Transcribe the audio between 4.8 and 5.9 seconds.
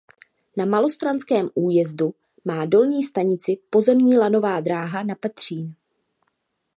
na Petřín.